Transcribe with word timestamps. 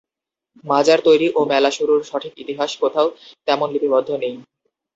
মাজার 0.65 0.99
তৈরি 1.07 1.27
ও 1.31 1.41
মেলা 1.51 1.71
শুরুর 1.77 2.01
সঠিক 2.03 2.33
ইতিহাস 2.43 2.71
কোথাও 2.81 3.07
তেমন 3.47 3.67
লিপিবদ্ধ 3.73 4.09
নেই। 4.23 4.35